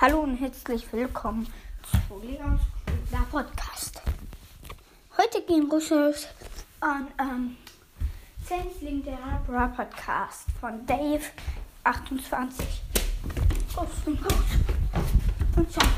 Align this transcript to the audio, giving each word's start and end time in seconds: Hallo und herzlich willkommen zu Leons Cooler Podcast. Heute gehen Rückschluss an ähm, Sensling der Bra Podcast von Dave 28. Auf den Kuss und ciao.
Hallo 0.00 0.20
und 0.20 0.36
herzlich 0.36 0.86
willkommen 0.92 1.52
zu 1.82 2.24
Leons 2.24 2.60
Cooler 3.10 3.24
Podcast. 3.32 4.00
Heute 5.16 5.42
gehen 5.42 5.68
Rückschluss 5.68 6.28
an 6.78 7.08
ähm, 7.18 7.56
Sensling 8.44 9.02
der 9.02 9.18
Bra 9.44 9.66
Podcast 9.66 10.46
von 10.60 10.86
Dave 10.86 11.24
28. 11.82 12.64
Auf 13.74 13.88
den 14.06 14.20
Kuss 14.22 14.44
und 15.56 15.72
ciao. 15.72 15.97